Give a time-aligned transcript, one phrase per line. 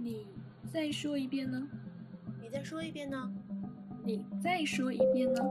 [0.00, 0.24] 你
[0.72, 1.60] 再说一遍呢？
[2.40, 3.28] 你再说一遍呢？
[4.04, 5.42] 你再说一遍呢？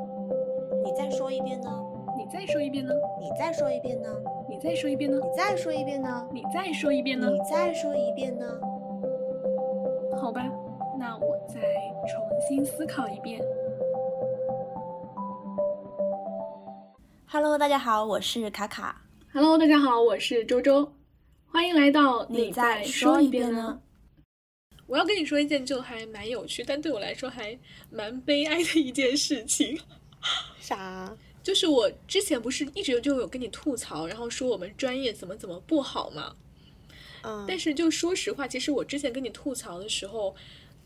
[0.86, 1.70] 你再说一遍呢？
[2.18, 2.94] 你再说一遍呢？
[3.20, 4.10] 你再说一遍呢？
[4.32, 4.90] 你再说一遍呢？
[5.22, 6.30] 你再说一遍呢？
[6.32, 7.30] 你再说一遍呢？
[7.30, 8.46] 你再说一遍呢？
[10.18, 10.50] 好吧，
[10.98, 11.60] 那我再
[12.08, 13.42] 重新思考一遍。
[17.30, 19.02] Hello，大家好，我是卡卡。
[19.34, 20.90] Hello，大家好，我是周周，
[21.52, 23.82] 欢迎来到你再再说一遍遍呢？
[24.88, 27.58] 我要跟你说一件就还蛮有趣，但对我来说还
[27.92, 29.80] 蛮悲哀的一件事情，
[30.60, 31.16] 啥？
[31.44, 36.36] 就是我之前不是一直就有跟你吐槽，然后说我们专业怎么怎么不好嘛。
[37.24, 40.36] 嗯，但是就说实话，其实我之前跟你吐槽的时候，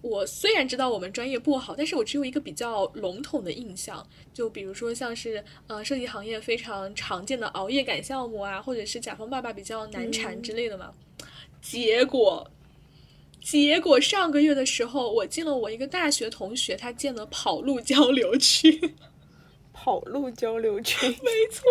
[0.02, 10.94] 我虽然知道我们专业不好，但是我只有一个比较笼统的印象，就比如说像是呃设计行业非常常见的熬夜赶项目啊，或者是甲方爸爸比较难缠之类的嘛。
[11.60, 12.50] 结果，
[13.42, 18.96] 结果上个月的时候，我进了我一个大学同学他建的跑路交流群。
[19.74, 21.10] 跑路交流群。
[21.24, 21.64] 没错，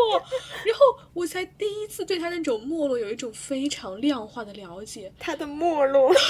[0.66, 0.80] 然后
[1.14, 5.12] 我才第一次对他那种没落有一种非常量化的了解。
[5.18, 6.12] 他的没落。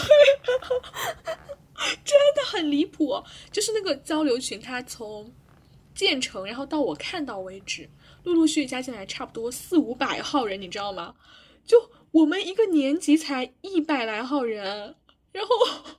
[2.05, 5.33] 真的很离谱哦，就是那个交流群，他从
[5.95, 7.89] 建成，然后到我看到为止，
[8.25, 11.15] 陆陆续续加进来差不多四五百号人，你知道吗？
[11.65, 14.97] 就我们一个年级才一百来号人，
[15.33, 15.55] 然后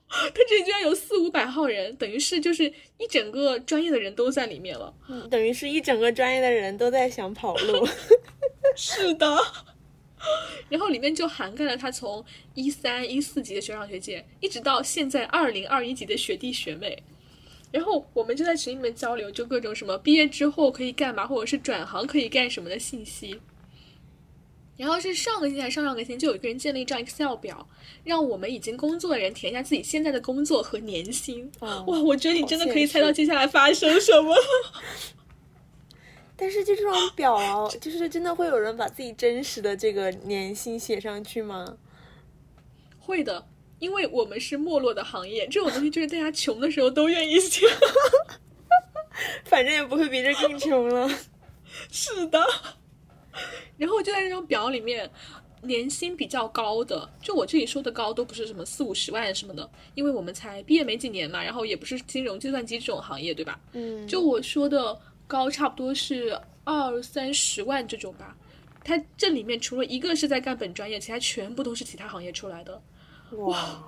[0.10, 2.66] 他这里居然有四五百号人，等于是就是
[2.98, 4.94] 一整个专业的人都在里面了。
[5.08, 7.88] 嗯等于是一整个专业的人都在想跑路。
[8.76, 9.38] 是的，
[10.70, 12.24] 然后里面就涵盖了他从
[12.54, 17.02] 一三一四级的学长学姐，一直到现在二零二一级的学弟学妹。
[17.72, 23.40] 然后我们就在群里面交流，就各种什么毕业之后可以干嘛，或者是转行可以干什么的信息。
[24.82, 27.70] 然后是上个星期还是上上个星期，就有一个人建立一张 Excel 表，
[28.04, 31.52] 让我们已经工作的人填一下自己现在的工作和年薪。
[31.60, 34.42] 哦哇，我觉得你真的可以猜到接下来发生什么了。
[36.36, 41.78] 但是就这种表啊，就是真的会有人把自己真实的这个年薪写上去吗？
[42.98, 47.68] 会的，因为我们是没落的行业，这种东西就是大家穷的时候都愿意写。
[49.46, 51.08] 反正也不会比这更穷了。
[51.92, 52.44] 是的，
[53.78, 55.10] 然后就在那张表里面，
[55.64, 63.60] 年薪比较高的，就我这里说的高，都不是什么四五十万什么的，因为我们才毕业没几年嘛，然后也不是金融、计算机这种行业，对吧？
[63.74, 68.36] 嗯，就我说的高，差不多是二三十万这种吧。
[68.84, 72.82] 它这里面除了一个是在干本专业，其他全部都是其他行业出来的。
[73.34, 73.84] 哇，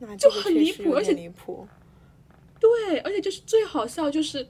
[0.00, 1.66] 那就很离谱而且离谱。
[2.58, 4.46] 对，而且就是最好笑就是。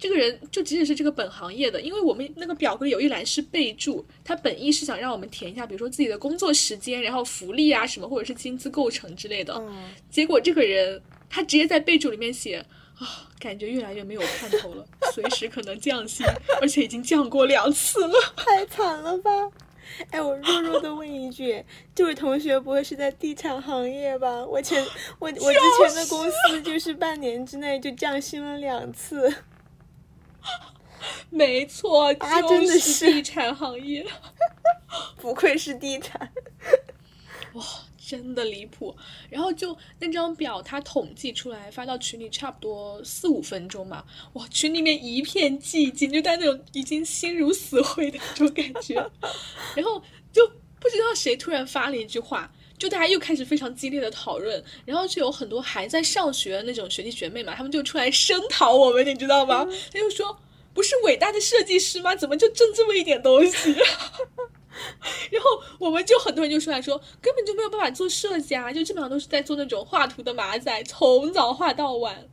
[0.00, 9.52] 这个人就仅仅是这个本行业的，因为我们那个表格有一栏是备注，他本意是想让我们填一下，比如说自己的工作时间，然后福利啊什么，或者是薪资构成之类的。
[9.58, 12.64] 嗯，结果这个人他直接在备注里面写
[12.98, 16.24] 啊，感觉越来越没有盼头了，随时可能降薪，
[16.62, 18.14] 而且已经降过两次了。
[18.36, 19.30] 太惨了吧！
[20.10, 21.62] 哎，我弱弱的问一句，
[21.94, 24.46] 这位同学不会是在地产行业吧？
[24.46, 24.82] 我前
[25.18, 29.30] 我我之前的公司就是半年之内就降薪了两次。
[31.30, 34.04] 没错，啊就真的是是地产行业。
[35.16, 36.32] 不愧是地产。
[37.54, 37.64] 哇，
[37.96, 38.96] 真的离谱。
[39.28, 44.04] 然后就那张表，他统计出来发到群里，差不多四五分钟嘛。
[44.34, 48.94] 哇，群里面一片寂静，就带那种已经心如死灰的那种感觉。
[49.76, 50.02] 然后
[50.32, 50.46] 就
[50.80, 52.52] 不知道谁突然发了一句话。
[52.80, 59.68] 就大家又开始非常激烈的讨论，然后就有很多还在上学的那种学弟学妹嘛，他们就出来声讨我们，你知道吗？
[59.92, 60.34] 他就说
[60.72, 62.16] ：“不是伟大的设计师吗？
[62.16, 63.74] 怎么就挣这么一点东西？”
[65.30, 72.26] 然后我们就很多人就出来说，根本就没有办法做设计啊，就基本上都是在做那种画图的马仔，从早画到晚。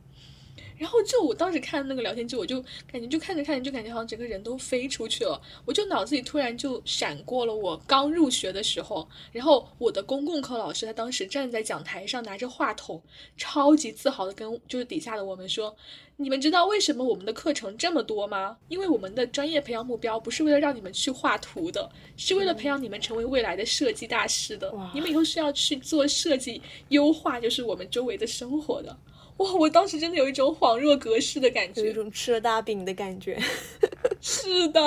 [0.78, 13.02] 然后就我当时看那个聊天记录，我就感觉就看着看着就感觉好像整个人都飞出去了，我就脑子里突然就闪过了我刚入学的时候，然后我的公共课老师他当时站在讲台上拿着话筒，
[13.36, 15.74] 超级自豪的跟就是底下的我们说，
[16.16, 18.56] 你们知道为什么我们的课程这么多吗？
[18.68, 24.72] 因为我们的专业培养目标不是为了让你们去画图的，是为了培养你们成为未来的设计大师的。
[24.94, 28.96] 你们以后是要去做设计优化，就是我们周围的生活的。
[29.38, 31.82] 哇，我当时真的有一种恍若隔世的感觉。
[31.82, 33.38] 有一种吃了大饼的感觉。
[34.20, 34.80] 是的，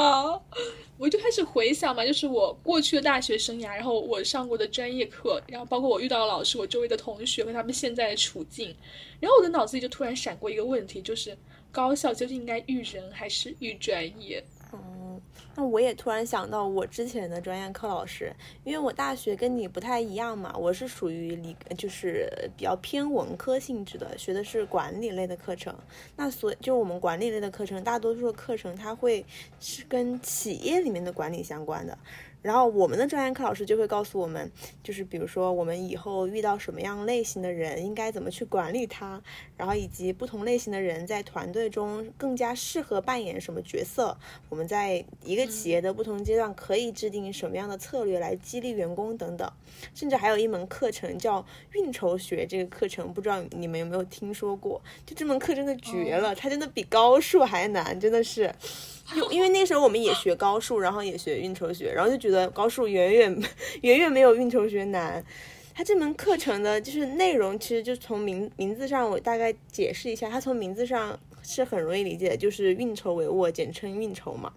[0.98, 8.76] 我就开始回想嘛，就是我过去的大学生涯，然后我上过的专业课，然后包括我遇到的老师，我周围的同学和他们现在的处境，
[9.22, 11.38] 然后我的脑子里就突然闪过一个问题，就是
[11.72, 14.44] 高校究竟应该育人还是育专业？
[15.56, 18.34] 那我也突然想到我之前的专业课老师，
[18.64, 25.76] 因为我大学跟你不太一样嘛，我是属于理，就是比较偏文科性质的，学的是管理类的课程。
[26.16, 29.26] 那所就我们管理类的课程，大多数的课程它会
[29.60, 31.98] 是跟企业里面的管理相关的。
[32.42, 34.52] 然后我们的专业课老师就会告诉我们，
[34.84, 39.22] 就是比如说我们以后遇到什么样类型的人，应该怎么去管理他，
[39.56, 44.18] 然后以及不同类型的人在团队中更加适合扮演什么角色。
[44.50, 49.52] 我们在一个企业的不同阶段可以制定什么样的策略来激励员工等等。
[49.94, 54.82] 甚至还有一门课程叫运筹学，这个课程不知道你们有没有听说过？
[55.06, 58.54] 就这门课真的绝了，它真的比高数还难，真的是。
[59.30, 63.44] 因为那时候我们也学高数，然后也学运筹学，然后就觉得高数远远
[63.82, 65.24] 远远没有运筹学难。
[65.74, 74.54] 它这门课程的就是内容，其实就从名名字上，我大概解释一下，它从名字上是很容易理解，就是运筹帷幄，简称运筹嘛。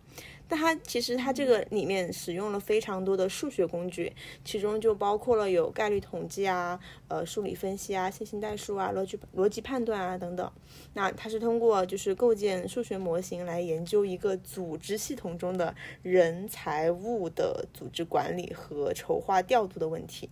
[0.47, 4.13] 但它其实它这个里面使用了非常多的数学工具，
[4.45, 6.79] 其中就包括了有概率统计啊、
[7.09, 10.53] 呃数理分析啊、线性代数啊、逻辑逻辑判断啊等等。
[10.93, 20.29] 那它是通过就是构建数学模型来研究一个组织系统中的人财物的组织管理和筹划调度的问题。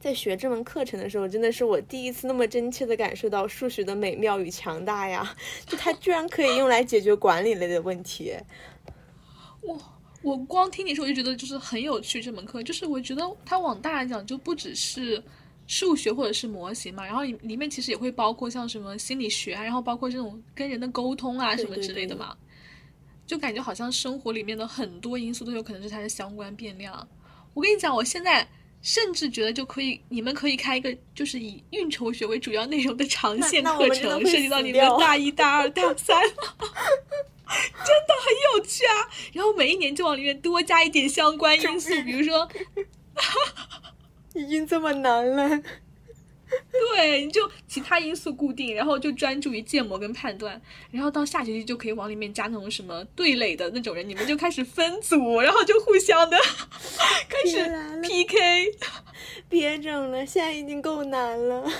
[0.00, 5.34] 在学这门课程的时候，真的是我第一次那么真切的感受到数学的美妙与强大呀！
[5.66, 8.34] 就它居然可以用来解决管理类的问题。
[9.62, 9.78] 我，
[10.22, 15.22] 我光听你说我就觉得就是很有趣这门课，就是我觉得它往大来讲就不只是
[15.66, 22.36] 数学或者是模型嘛，然后里里面其实也会包括像什么心理学啊，然后包括这种跟人的沟通啊什么之类的嘛，
[23.26, 27.06] 就感觉好像生活里面的很多因素都有可能是它的相关变量。
[27.52, 28.46] 我跟你讲，我现在
[28.82, 36.22] 甚至觉得就可以，你们可以开一个就是以运筹学为主要内容的长线课程，涉及到你们大一、大二、大三。
[37.48, 39.08] 真的很有趣啊！
[39.32, 42.46] 然后每一年就往里面多加一点相关因素，比如说，
[44.34, 45.62] 已经这么难了。
[46.72, 50.60] 对，你就其他因素固定，然后就专注于建模跟判断，
[50.90, 56.36] 然后到下学期就可以往里面加那种什么对垒的那种人，你们就开始分组，然后就互相的
[57.28, 58.72] 开始 PK。
[59.48, 61.70] 别整了，现在已经够难了。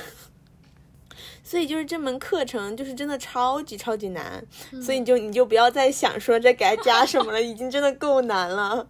[1.43, 4.45] 所以就是这门课程就是真的超级超级难，
[4.83, 8.87] 所以你就你就不要再想说再给它加什么了，已经真的够难了。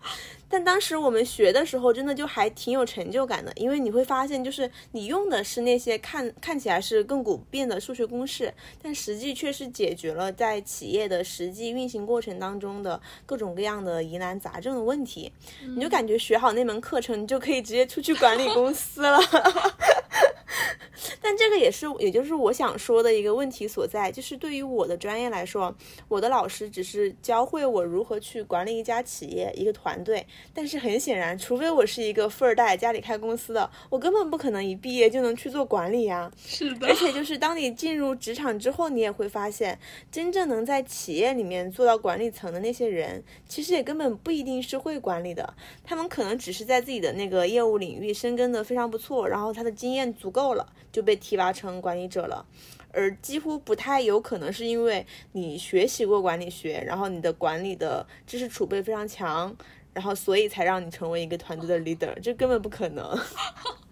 [0.49, 8.53] 但当时我们学的时候，真的就还挺有成就感的，因为你会发现，就是你用的是那些看看起来是亘古不变的数学公式，
[8.83, 15.31] 但实际却是解决了在企业的实际运行过程当中的各种各样的疑难杂症的问题。
[15.75, 19.19] 你就感觉学好那门课程，你就可以直接出去管理公司了。
[21.23, 25.75] 但这个也是，也就是我想说的一个问题所在，就是对于我的专业来说，
[26.09, 30.27] 我的老师只是教会我如何去管理一家企业、一个团队。
[30.53, 36.31] 但是很显然，除非我是一个富二代，家里开公司的，我根本不可能一毕业就能去做管理呀。
[36.37, 36.87] 是的。
[36.89, 39.79] 而且就是当你进入职场之后，你也会发现，
[40.11, 45.55] 真正能在企业里面做到管理层的那些人，其实也根本不一定是会管理的。
[45.85, 50.67] 他们可能只是在自己的那个业务领域深耕的非常不错，然后他的经验足够了。
[50.91, 52.45] 就被提拔成管理者了，
[52.93, 59.55] 而几乎不太有可能是因为你学习过管理学，然后你的管理的知识储备非常强，
[59.93, 63.17] 然后所以才让你成为一个团队的 leader，这根本不可能。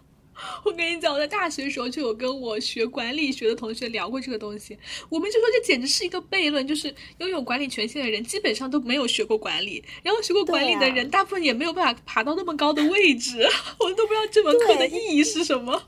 [0.64, 4.76] 我跟你讲，我在大学的时候就有跟我学管理学的同学聊过这个东西，
[5.08, 13.46] 我们就说这简直是一个悖论，就是拥有管理权限的人基本上都没有学过管理，然后学过管理的人大部分也没有办法爬到那么高的位置，
[13.78, 15.82] 我都不知道这门课的意义是什么。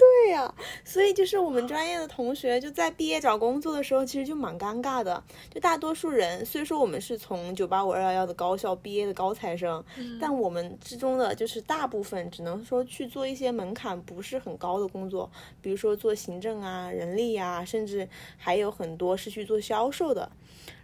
[0.00, 5.22] 对呀，所以就是我们专业的同学就在毕业找工作的时候，其实就蛮尴尬的。
[5.52, 9.84] 就大多数人，虽说我们是从九八五二幺幺的高校毕业的高材生，
[10.18, 15.30] 但我们之中的就是大部分只能说去做一些门槛不是很高的工作，
[15.60, 20.32] 比如说做行政啊、人力呀，甚至还有很多是去做销售的。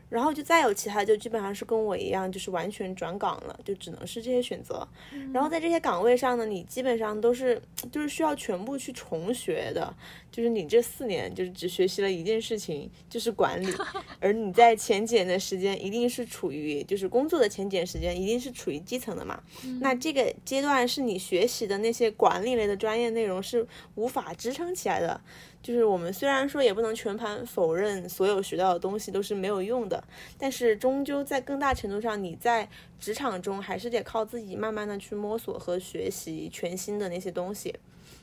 [0.09, 4.87] 然后就再有其他，就基本上是跟我一样，就是完全转岗了，就只能是这些选择。
[5.33, 7.61] 然后在这些岗位上呢，你基本上都是
[7.91, 9.95] 就是需要全部去重学的，
[10.31, 13.67] 就是你这四年就是只学习了一件事情，就是管理。
[14.21, 19.43] 而你在前几年的时间一定是处于就是工作的前几年时间一定是处于基层的嘛。
[19.81, 25.21] 那这个阶段是你学习的那些管理类的专业内容是无法支撑起来的。
[25.67, 30.01] 就是我们虽然说也不能全盘否认所有学到的东西都是没有用的，
[30.39, 32.69] 但是终究在更大程度上，你在
[33.01, 37.75] 职场中还是得靠自己慢慢的去摸索和学习全新的那些东西。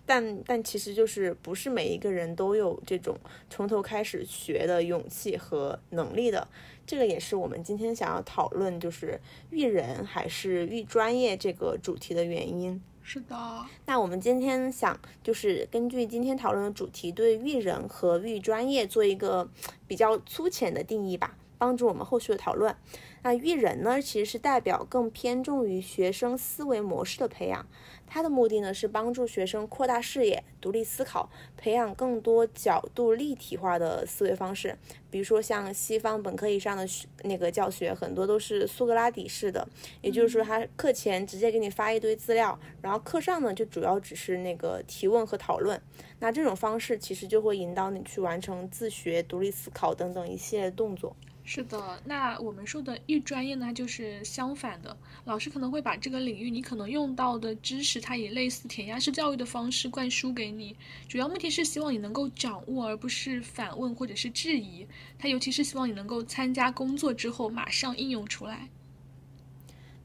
[0.05, 3.17] 但但其实就是不是每一个人都有这种
[3.49, 6.47] 从头开始学的勇气和能力的。
[6.87, 9.19] 这个也是我们今天想要讨论，就是
[9.49, 12.81] 育人还是育专业这个主题的原因。
[13.05, 19.47] 是的，那我们今天想就是根据今天讨论的主题，对育人和育专业做一个
[19.85, 22.75] 比较粗浅的定义吧，帮助我们后续的讨论。
[23.21, 27.65] 那育人呢，其实是代表更偏重于学生思维模式的培养。
[28.05, 34.77] 它的目的呢是帮助学生扩大视野、独立思考，培养更多角度立体化的思维方式。
[35.09, 36.85] 比如说像西方本科以上的
[37.23, 39.65] 那个教学，很多都是苏格拉底式的，
[40.01, 45.81] 也就是说他课前直接给你发一堆资料，然后课上呢就主要只是那个提问和讨论。
[46.19, 51.15] 那这种方式其实就会引导你去完成自学、独立思考等等一系列动作。
[51.45, 54.95] 是的，那我们说的预专业呢，就是相反的。
[55.25, 60.75] 老师可能会把这个领域你可能用到的知识，它以类似填鸭式教育的方式灌输给你，
[61.07, 64.87] 主要目的是希望你能够掌握，而不是反问或者是质疑。
[65.19, 68.69] 它尤其是希望你能够参加工作之后马上应用出来。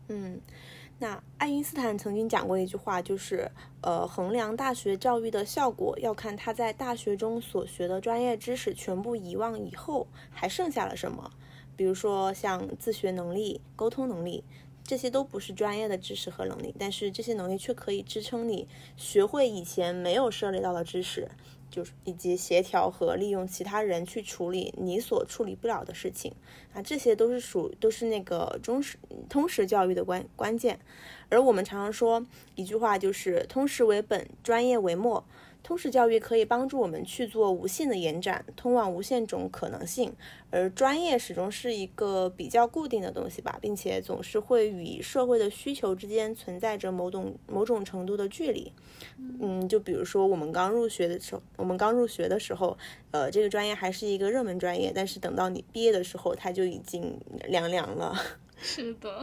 [0.08, 0.40] 嗯，
[1.00, 3.48] 那爱因斯坦曾经讲过一句话，就是
[3.82, 11.30] 呃，衡量大学教育的效果，要看他在大学中所学的专业知识全部遗忘以后，还剩下了什么。
[11.76, 14.42] 比如说像自学能力、沟通能力，
[14.82, 21.28] 这些都不是专业的知识和能力，但是这些能力却可以支撑你学会以前没有涉猎到的知识，
[21.70, 26.32] 就是以及协调和利用其他人去处理你所处理不了的事情
[26.72, 28.98] 啊，这些都是属都是那个中实
[29.28, 30.78] 通识教育的关关键。
[31.28, 35.24] 而我们常常说一句话，就是通识为本，专业为末。
[35.68, 40.10] 通识教育可以帮助我们去做无限的延展，通往无限种可能性，
[40.48, 48.72] 而专业始终是一个比较固定的东西吧，并且总是会与社会的需求之间存在着某种某种程度的距离。
[49.42, 52.78] 嗯，就比如说我们刚入学的时候，我们刚入学的时候，
[53.10, 58.16] 呃，这个专业还是一个热门专业，但是等到你毕业的时候，它就已经凉凉了。
[58.56, 59.22] 是的。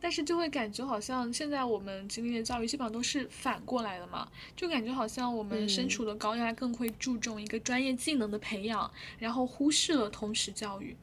[0.00, 10.96] 但是就会感觉好像现在我们经历的教育基本上都是反过来的嘛，就感觉好像我们身处的高压更会注重一个专业技能的培养，然后忽视了通识教育。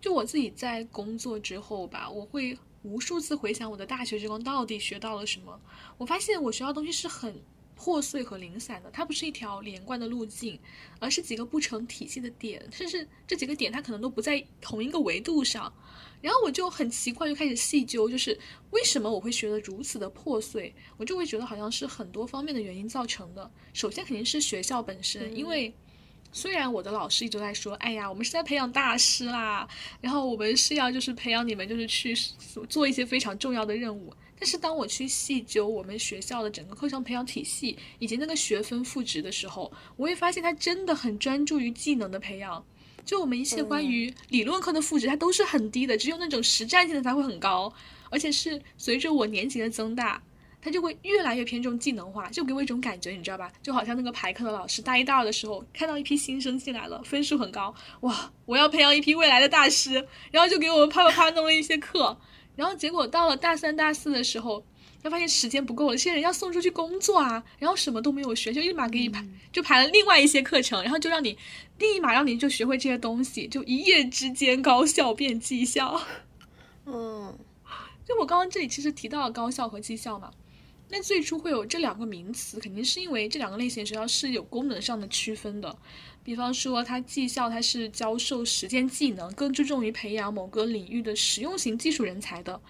[0.00, 5.60] 就我自己在工作之后吧，我会无数次回想我的大学时光到底学到了什么。
[5.98, 7.38] 我发现我学到东西是很
[7.76, 10.58] 破碎和零散的，它不是一条连贯的路径，
[10.98, 15.70] 而是几个不成体系的点，甚至这几个点它可能都不在同一个维度上。
[16.20, 18.38] 然后我就很奇怪，就开始细究，就是
[18.70, 20.74] 为什么我会学得如此的破碎？
[20.96, 23.50] 我就会觉得好像是很多方面的原因造成的。
[23.72, 25.72] 首先肯定是学校本身，因为
[26.32, 29.66] 虽然我的老师一直在说，哎呀，我们是在培养大师啦，
[30.00, 32.14] 然后我们是要就是培养你们就是去
[32.68, 34.12] 做一些非常重要的任务。
[34.38, 42.64] 但是当我去细究我们学校的整个课程培养体系以及那个学分赋值的时候，我会发现它真的很专注于技能的培养。
[43.04, 47.72] 就我们一切关于理论课的赋值，它都是很低的，只有那种实战性的才会很高，
[48.10, 50.22] 而且是随着我年级的增大，
[50.62, 53.50] 它就会越来越偏重技能化，就给我一种感觉，你知道吧？
[53.62, 62.16] 就好像那个排课的老师，大一、大二的时候看到一批新生进来了，分数很高，哇，我要培养一批未来的大师，然后就给我们啪啪啪弄了一些课，
[62.56, 64.64] 然后结果到了大三、大四的时候。
[65.02, 71.36] 他发现时间不够了，这些人要送出去工作啊，然后什么都没有学，就立马给你排，就排了另外一些课程，然后就让你
[71.78, 76.00] 立马让你就学会这些东西，就一夜之间高效变绩效。
[76.86, 77.38] 嗯，
[78.06, 80.30] 就我刚刚这里其实提到了高效和绩效嘛，
[80.88, 85.76] 那最初会有这两个名词，肯定是因为这两个类型学校是有功能上的区分的。
[86.22, 92.60] 比方说，它技校它是教授实践技能，更注重于培养某个领域的实用型技术人才的。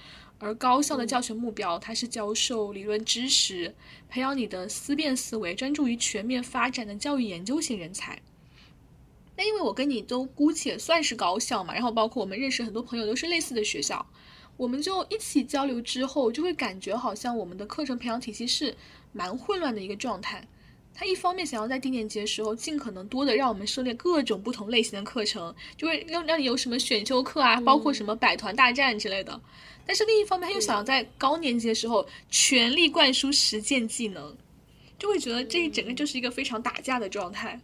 [0.40, 3.74] 而高校的教学目标，它是教授理论知识，
[4.08, 8.20] 培养你的思辨思维，专注于全面发展的教育研究型人才。
[9.36, 14.04] 那因为我跟你都姑且算是高校嘛，然后包括我们认识很多朋友都是类似的学校，
[14.56, 18.74] 我们就一起交流之后，就会感觉好像我们的课程培养体系是
[19.12, 20.46] 蛮混乱的一个状态。
[20.92, 29.40] 他一方面想要在低年级的时候尽可能多的让我们涉猎各种不同类型的课程，就会让让你有什么选修课啊，包括什么百团大战之类的。
[29.90, 34.36] 但是另一方面，他又想要在高年级的时候全力灌输实践技能，
[34.96, 37.60] 就会觉得这一整个就是一个非常打架的状态。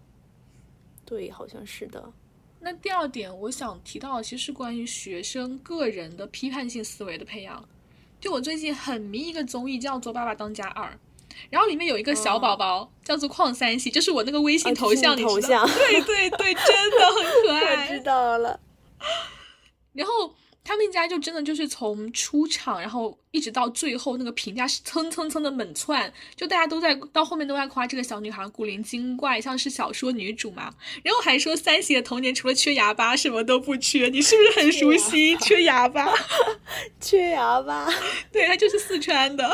[1.04, 2.12] 对，好像是的。
[2.58, 7.64] 那第二点，我想提到的其实是关于学生个人的批判性思维的培养。
[8.20, 10.88] 就我最近很迷一个综艺，叫做《爸爸当家二》，
[11.48, 15.64] 然后里面有一个小宝宝叫做邝三喜，就是我那个微信头像，哦就是你头你知道？
[15.64, 18.00] 像对对对，真的很可 我知。
[18.00, 18.58] 道了。
[19.94, 20.34] 然后
[20.66, 30.74] 他们家就真的就是从出场，然后一直到最后那个评价是蹭蹭蹭的猛窜，就大家都在到后面都在夸这个小女孩古灵精怪，像是小说女主嘛。
[31.04, 35.36] 然后还说三喜的童年除了缺牙巴什么都不缺，你是不是很熟悉？
[35.36, 36.12] 缺牙巴，
[37.00, 37.88] 缺牙巴？
[38.32, 39.48] 对，她就是四川的。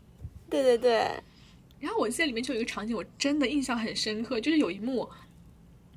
[0.50, 0.92] 对对对，
[1.80, 5.08] 然后我记得里面就有一个场景，我真的印象很深刻，就是有一幕，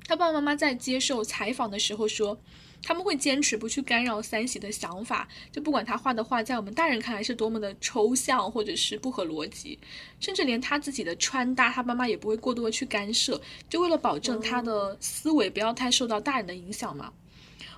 [0.06, 2.40] 他爸爸妈妈在接受采访的时候说，
[2.82, 9.78] 他们会坚持不去干扰三喜的想法，就不管他画的画在我们大人看来是多么的抽象或者是不合逻辑，
[10.20, 17.12] 甚至连他自己的穿搭，他妈妈也不会过多的去干涉，就为了保证他的思维不要太受到大人的影响嘛。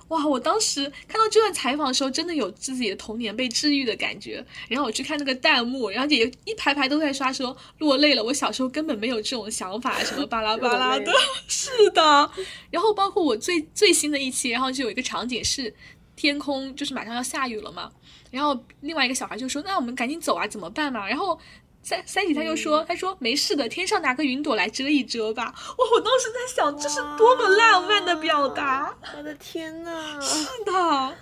[0.09, 0.25] 哇！
[0.27, 4.45] 我当时看到这段采访的时候，真的有自己的童年被治愈的感觉。
[4.67, 8.23] 然后我去看那个弹幕，然后也一排排都在刷说落泪了。
[8.23, 11.11] 我小时候根本没有这种想法，什么巴拉巴拉的。
[11.47, 12.31] 是的。
[12.69, 15.73] 然后包括我最最新的一期，然后就有一个场景是
[16.15, 17.91] 天空就是马上要下雨了嘛，
[18.29, 21.39] 然后另外一个小孩就说：“那我们赶紧走啊，怎么办嘛？”然后。
[21.85, 28.97] 三三喜他就说：“他说没事的，天上拿个云朵来遮一遮吧。”哇，我当时在想，这是多么浪漫的表达。
[29.15, 30.19] 我的天呐！
[30.19, 31.15] 是的，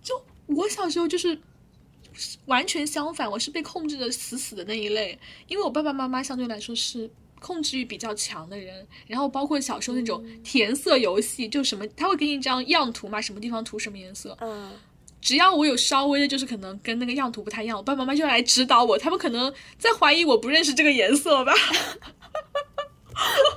[0.00, 1.36] 就我小时候就是
[2.46, 14.70] 完全相反，我是被控制的死死的那一类，因为我爸爸妈妈相对来说是控制欲比较强的人，然后包括小时候那种填色游戏，就什么他会给你一张样图嘛，什么地方涂什么颜色，嗯，
[15.24, 21.52] 只要我有稍微的，就是可能跟那个样图不太一样，我爸爸妈妈就来指导我，他们可能在怀疑我不认识这个颜色吧，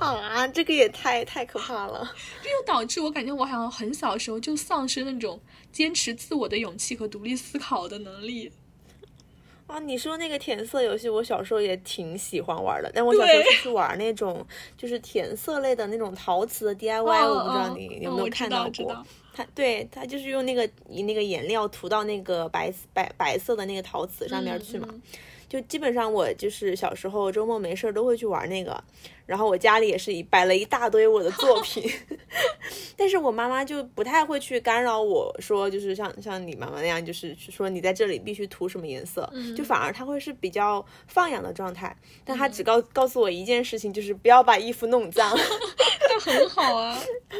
[0.00, 2.10] 啊，这个也太太可怕了。
[2.42, 5.38] 这就导致我感觉我好像很小时候就丧失那种
[5.70, 8.50] 坚持自我的勇气和独立思考的能力。
[9.66, 14.46] 啊，你说那个填色游戏，我小时候也挺喜欢玩的，但我小时候就是去玩那种
[14.78, 18.94] 就是填色类的那种陶瓷的 DIY，、我不知道你有没有看到过。
[18.94, 19.04] 道
[19.54, 25.02] 对他就是用那个以那个颜料涂到那个白白白色的那个陶瓷上面去嘛，嗯。
[25.48, 28.84] 就基本上我就是小时候周末没事儿都会去玩那个，
[29.28, 31.84] 然后我家里也是摆了一大堆我的作品，
[32.96, 41.94] 但是我妈妈就不太会去干扰我说，就是像像你妈妈那样，就是说你在这里必须涂什么颜色，就反而她会是比较放养的状态，
[42.24, 45.36] 但她只告告诉我一件事情，就是不要把衣服弄脏。
[46.24, 46.98] 这很好啊。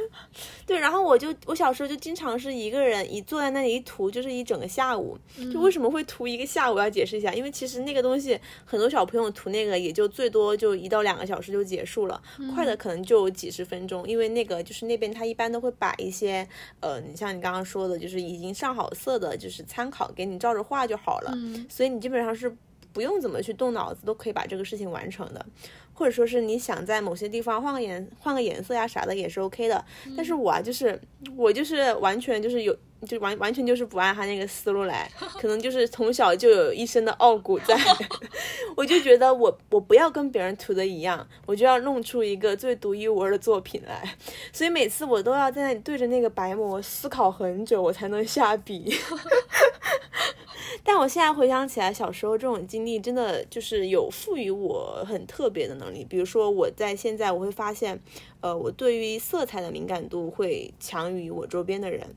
[0.67, 5.19] 对，然后我就我小时候就经常是一个人一坐在那里一涂就是一整个下午。
[5.51, 6.77] 就为什么会涂一个下午？
[6.79, 12.21] 要解释一下，因为其实那个东西很多小朋友涂那个也就最多就一到两个小时就结束了，
[12.55, 14.07] 快的可能就几十分钟。
[14.09, 16.47] 因为那个就是那边他一般都会把一些
[16.81, 21.33] 呃，你像你刚刚说的，就是已经上好色的，就是参考给你照着画就好了。
[21.69, 22.53] 所以你基本上是
[22.93, 25.47] 不用怎么去动脑子，都可以把这个事情完成的。
[25.95, 29.85] 或者说是你想在某些地方换个颜换个颜色呀啥的也是 OK 的，
[30.17, 31.01] 但是我啊就是
[31.37, 37.79] 我就是完全就是有就完完全就是不按他那个思路来，可能就是从小就有一身的傲骨在，
[38.77, 44.17] 我就觉得我我不要跟别人涂的一样，我就要弄出一个最独一无二的作品来，
[44.53, 48.93] 所以每次我都要在那里对着那个白膜思考很久，我才能下笔。
[50.85, 56.05] 但我现在回想起来，小时候这种经历真的就是有赋予我很特别的能力。
[56.09, 58.01] 比如说，我在现在我会发现，
[58.41, 62.09] 呃，我对于色彩的敏感度会强于我周边的人。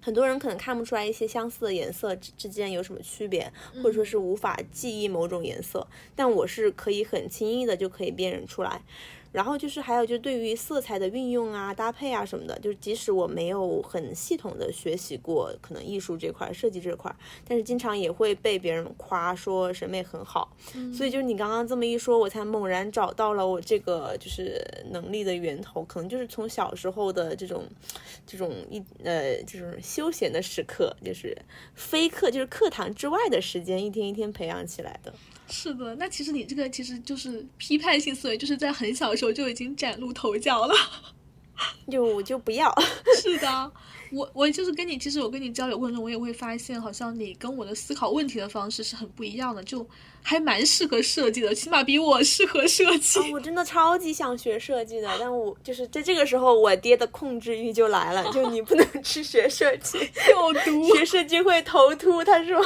[0.00, 5.86] 很多人可能看不出来一些相似的颜色之之间有什么区别，或者说是无法记忆某种颜色，
[6.16, 8.82] 但我是可以很轻易的就可以辨认出来。
[9.32, 17.14] 然后就是还有就是对于色彩的运用啊、搭配啊什么的，就是即使我没有很系统的学习过可能艺术这块、设计这块，
[17.46, 20.56] 但是经常也会被别人夸说审美很好。
[20.92, 27.64] 所以就是你刚刚这么一说，我才猛然找到了我这个就是能力的源头，可能就是从小时候的这种
[28.26, 31.36] 这种一呃这种休闲的时刻，就是
[31.74, 35.12] 非课就是课堂之外的时间，一天一天培养起来的。
[35.50, 40.74] 是的，那其实你这个其实就是批判性思维，就是在很小的时候就已经崭露头角了。
[41.90, 42.74] 就我就不要，
[43.20, 43.72] 是的，
[44.12, 49.86] 我我就是跟你，其实我跟你交流过程中，我也会发现，好像你跟我的思考问题的方式是很不一样的，就
[50.22, 53.20] 还蛮适合设计的，起码比我适合设计。
[53.20, 59.98] 啊，我真的超级想学设计的，但我就是在这个时候，我爹的控制欲就来了，就你不能去学设计，
[60.32, 60.96] 有毒。
[60.96, 62.24] 学设计会头秃。
[62.24, 62.58] 他说，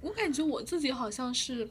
[0.00, 1.68] 我感觉我自己好像是，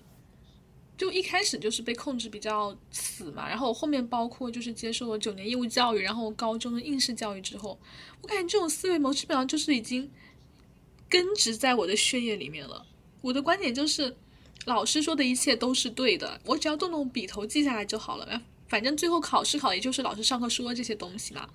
[0.97, 7.79] 就一开始就是被控制比较死嘛，然后我后面包括就是接受了九年义务教育，然后高中的应试教育之后，
[8.21, 10.11] 我感觉这种思维模式基本上就是已经
[11.07, 12.85] 根植在我的血液里面了。
[13.21, 14.15] 我的观点就是，
[14.65, 18.41] 老师说的一切都是对的，我只要动动笔头记下来就好了。
[18.69, 21.49] 反正最后考试考的也就是老师上课说的这些东西嘛。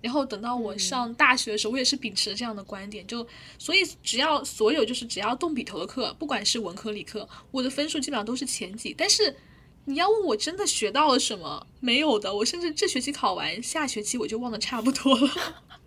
[0.00, 3.26] 然后等到我上大学的时候，我也是秉持这样的观点，就
[3.58, 8.94] 所以只要所有就是只要动笔头的课，不管是文科理科，我的分数基本上都是前几。
[8.96, 9.36] 但是
[9.84, 12.34] 你要问我真的学到了什么，没有的。
[12.34, 15.30] 我甚至这学期考完，下学期我就忘得差不多了。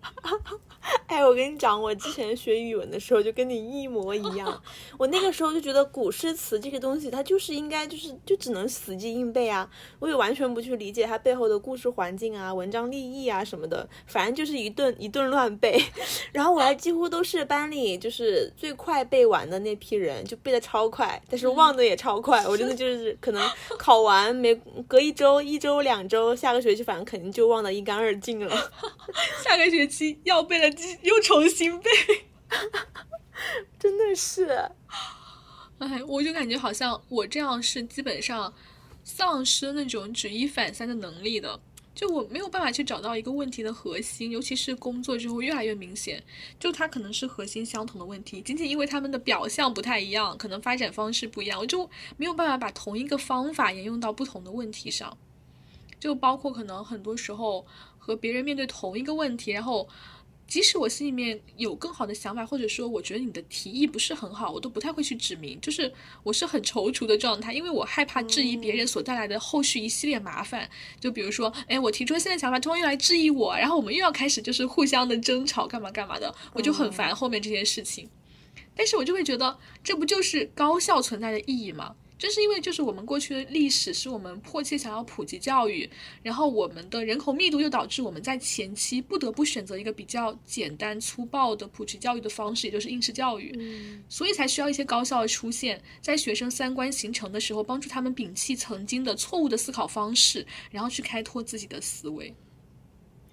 [1.07, 4.61] 哎，我跟你讲，我之前学语文的时候就跟你一模一样。
[4.97, 15.81] 我那个时候就觉得古诗词这个东西，它就是应该就是就只能死记硬背啊，我也完全不去理解它背后的故事环境啊、文章立意啊什么的，反正就是一顿一顿乱背。
[16.33, 22.45] 然后我还几乎都是班里就是最快背完的那批人，就背的超快，但是忘的也超快。
[22.47, 24.53] 我真的就是可能考完没
[24.87, 28.71] 隔一周、一周、两周，下个学期反正肯定就忘得一干二净了。
[29.43, 29.92] 下个学期
[30.23, 30.83] 要背的。
[31.01, 31.89] 又重新背，
[33.79, 34.45] 真的是，
[35.79, 38.53] 哎，我就感觉好像我这样是基本上
[39.03, 41.59] 丧失那种举一反三的能力的，
[41.93, 46.23] 就我没有办法去找到一个问题的核心，尤其是工作之后越来越明显，
[46.59, 55.17] 就它可能是核心相同的问题，仅仅因为他们的表象不太一样，可能发展方式不一样，我就没有办法把同一个方法沿用到不同的问题上，
[55.99, 57.65] 就包括可能很多时候
[58.05, 59.87] 和别人面对同一个问题，然后。
[60.45, 70.69] 即使我心里面有更好的想法，或者说我觉得你的提议不是很好，我都不太会去指明，就是我是很踌躇的状态，因为我害怕质疑别人所带来的后续一系列麻烦。
[70.99, 78.07] 就比如说，哎，我提出了新的想法，突然又来质疑我，然后我们又要开始就是互相的争吵，干嘛干嘛的，我就很烦后面这些事情。
[78.75, 81.95] 但是我就会觉得，这不就是高效存在的意义吗？
[82.23, 85.89] 正是因为就是我们过去的历史是我们迫切想要普及教育，
[86.21, 102.33] 然后我们的人口密度又导致我们在前期不得不选择一个比较简单粗暴的普及教育的方式，也就是应试教育，所以才需要一些高校的出现，在学生三观形成的时候，帮助他们摒弃曾经的错误的思考方式，然后去开拓自己的思维。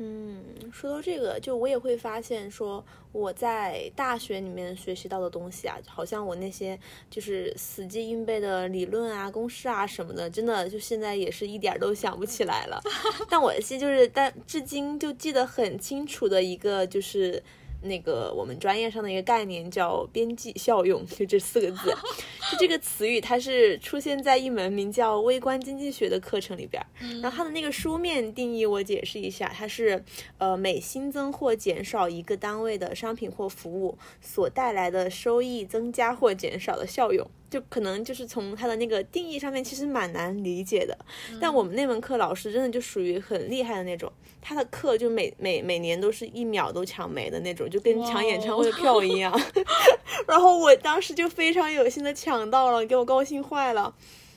[0.03, 2.83] 嗯，说到这个，就我也会发现，说
[3.13, 6.79] 我在大学里面学习到的东西啊，好像我那些
[7.11, 12.81] 就是死记硬背的理论啊、公式啊什么的，真的就现在也是一点都想不起来了。
[13.29, 17.43] 但我是就是但至今就记得很清楚的一个就是。
[17.83, 21.91] 那个我们专业上的一个概念叫边际效用，就这四个字，
[22.53, 26.85] 就这个词语，它是出现在一门名叫微观经济学的课程里边。
[27.23, 30.05] 然后它的那个书面定义我解释一下，它是
[30.39, 37.31] 呃每新增或减少一个单位的商品或服务所带来的收益增加或减少的效用。
[37.51, 40.97] 就可能就是从它的那个定义上面，其实蛮难理解的。
[41.41, 44.11] 但我们那门课老师真的就属于很厉害的那种，
[44.41, 49.37] 他的课就每每每年都是一秒都抢没的那种，就跟抢演唱会的票一样。
[50.29, 53.93] 然后我当时就非常有幸的抢到了，给我高兴坏了。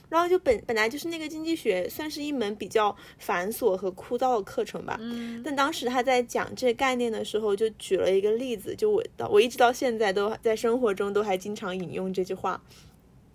[0.10, 4.95] 然后就本本来就是那个经济学算是一门比较繁琐和枯燥的课程吧。
[4.99, 5.41] 嗯。
[5.43, 12.62] 但当时他在讲这概念的时候，就举了一个例子，就我到我一直到现在都在生活中都还经常引用这句话。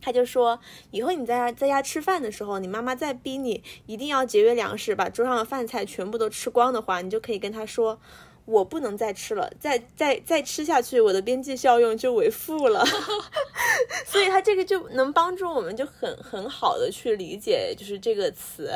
[0.01, 0.59] 他就说，
[0.91, 8.01] 以后你在家在家吃饭的时候，你妈妈再逼你一定要节约粮食，把桌上的饭菜全部都吃光的话，你就可以跟他说，
[8.45, 12.85] 我不能再吃了，再再再吃下去，我的边际效用就为负了。
[14.07, 18.71] 所以他这个就能帮助我们就很很好的去理解就是这个词，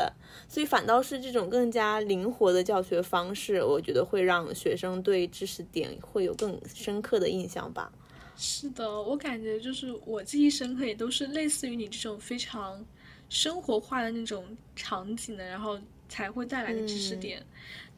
[0.47, 7.91] 所以反倒是这种更加灵活的教学方式，我觉得会让学生对知识点会有更深刻的印象吧。
[8.37, 12.85] 是的，我感觉就是我记忆深刻，也都是类似于你这种非常
[13.29, 17.45] 生活化的那种场景的，然后才会带来的知识点。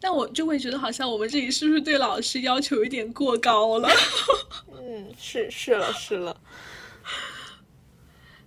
[0.01, 3.89] 但我就会觉得，好像我们这里是不是对老师要求有点过高了？
[4.79, 6.39] 嗯，是是了是了。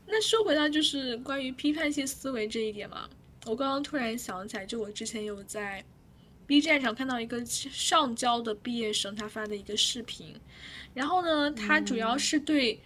[0.06, 3.10] 那说回到就是关于批判性思维这一点嘛，
[3.46, 5.84] 我刚刚突然想起来，就我之前有在
[6.48, 10.34] B 站上看到一个上交的毕业生他发的一个视频。
[10.94, 12.80] 然后呢，他主要是对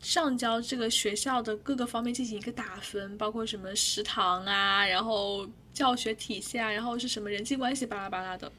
[0.00, 8.50] 上交这个学校的各个方面进行一个打分，包括什么食堂啊，然后教学体系啊，然后是什么人际关系巴拉巴拉的。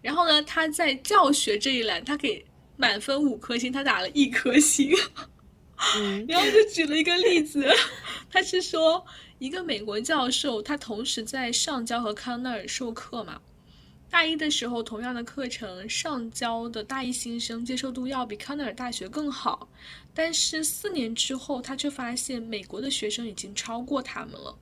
[0.00, 2.44] 然后呢，他在教学这一栏，他给
[2.76, 4.90] 满分五颗星，他打了一颗星。
[6.26, 7.68] 然后就举了一个例子，
[8.30, 9.04] 他是说
[9.38, 13.40] 一个美国教授，他同时在上交和康奈尔授课嘛。
[14.10, 19.68] 大一的时候，同样的课程上交的大一新生接受度要比康奈尔大学更好，
[20.14, 24.56] 但是四年之后，他却发现美国的学生已经超过他们了。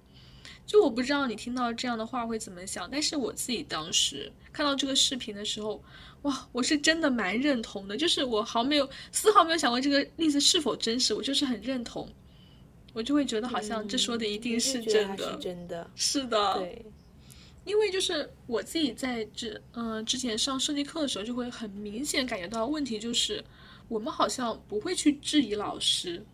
[0.67, 5.81] 就我不知道你听到这样的话会怎么想，但是我自己当时看到这个视频的时候，
[6.23, 7.97] 哇，我是真的蛮认同的。
[7.97, 12.09] 就是我毫没有丝毫没有想过这个例子是否真实，我就是很认同。
[12.93, 16.85] 我就会觉得好像这说的一定是真的，是真的，是的，对。
[17.67, 23.45] 因为就是我自己在这嗯之前上设计课的时候，就会很明显感觉到问题就是，
[23.89, 26.25] 我们好像不会去质疑老师。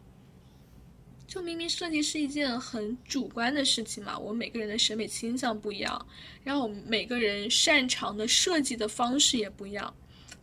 [1.26, 6.06] 就明明设计是一件很主观的事情嘛，我们每个人的审美倾向不一样，
[6.44, 9.94] 然后我们每个人擅长的设计的方式也不一样，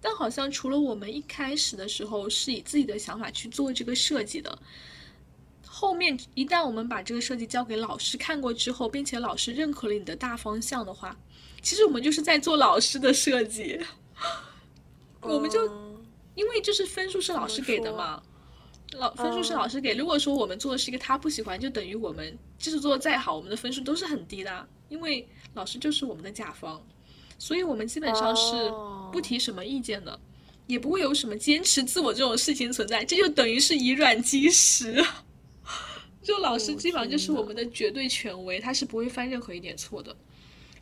[0.02, 4.58] 但好像除了我们一开始的时候是以自己的想法去做这个设计的。
[5.79, 11.17] 后面一旦我们把这个设计交给老师看过之后，并且老师认可了你的大方向的话，
[11.61, 13.79] 其实我们就是在做老师的设计。
[15.23, 15.65] 我们就
[16.35, 18.21] 因为就是分数是老师给的嘛，
[18.91, 19.93] 老分数是老师给。
[19.93, 26.85] 如果说我们做的是一个他不喜欢，就等于我们即使做的再好，我们的分数都是很低的，因为老师就是我们的甲方，
[27.37, 28.69] 所以我们基本上是
[29.13, 30.19] 不提什么意见的，
[30.67, 33.05] 也不会有什么坚持自我这种事情存在。
[33.05, 35.01] 这就等于是以软击实。
[36.29, 40.15] 就老师基本上就是我们的绝对权威，他是不会犯任何一点错的。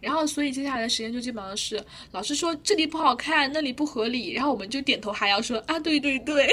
[0.01, 1.81] 然后，所以接下来的时间就基本上是
[2.11, 6.49] 老师说这里不好看，那里不合理，然后我们就点头哈腰说啊，对对对，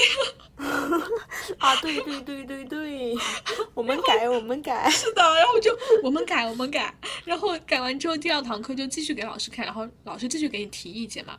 [1.59, 3.17] 啊，对对对对对，
[3.75, 11.37] 我们改我们改， 是的，然后就我们改我们改，然后改完之后第二堂课就继续给老师看，然后老师继续给你提意见嘛。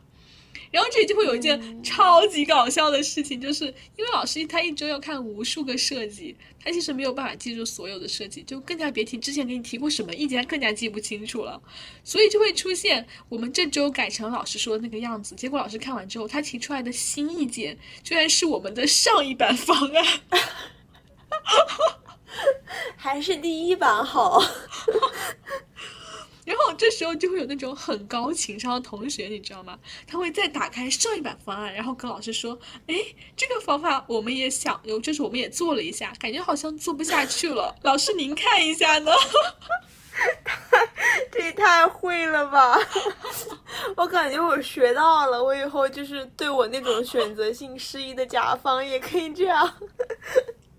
[0.70, 3.64] 然后这里就会有一件超级搞笑的事情，就是
[3.96, 11.60] 因为老师他一周要看无数个设计，他其实没有办法记住所有的设计，就更加别提之前给你提过什么意见，他更加记不清楚了。
[12.04, 20.20] 所以就会出现我们这周改成老师说的那个样子，结果老师看完之后，他提出来的新意见居然是我们的上一版方案，
[22.96, 24.42] 还是第一版好。
[26.76, 29.78] 这时候就会有那种很高情商的同学，你知道吗？
[30.06, 32.94] 他会再打开上一版方案，然后跟老师说：“哎，
[33.36, 37.74] 这个方法我们也想，有就是我们也做了一下，感觉好像做不下去了。
[37.82, 39.10] 老师您看一下呢？
[41.30, 42.78] ”这也太会了吧！
[43.96, 49.74] 我感觉我学到了，我以后就是对我那种选择性失忆的甲方也可以这样。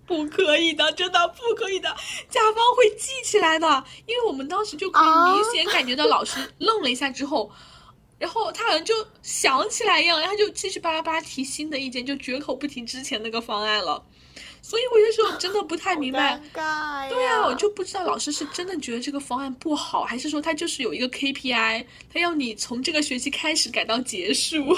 [0.08, 1.88] 不可以的，真的不可以的，
[2.30, 7.52] 甲方会记起来的，因为我们当时就可以明显感觉到老师愣了一下之后，
[8.18, 14.02] 然后他好像就想起来一样，然后就继续巴拉巴拉提新的意见，就绝口不提之前那个方案了。
[14.60, 16.40] 所以我有时候真的不太明白，
[17.08, 24.76] 对呀，我就不知道老师是真的觉得这个方案不好，还是说他就是有一个 KPI，他要你从这个学期开始改到结束。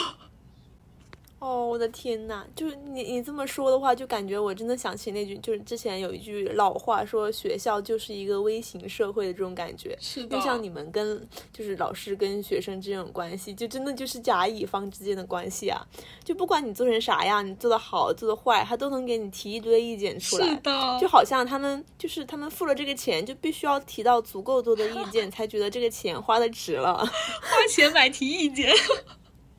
[1.40, 2.44] 哦，我的天呐！
[2.54, 9.96] 就是你你这么说的话，就感觉我真的想起那句，就是之前有一句老话说，学校就是一个微型社会的这种感觉。
[10.00, 10.36] 是的。
[10.36, 15.80] 就像你们跟就是老师跟学生这种关系，就真的就是甲乙方之间的关系啊！
[16.22, 20.46] 就不管你做成啥样，你做的好做的坏，他都能给你提一堆意见出来。
[20.46, 20.98] 是的。
[21.00, 26.98] 就好像他们就是他们付了这个钱，就必须要提到足够多的意见，才觉得这个钱花的值了。
[27.40, 28.70] 花钱买提意见。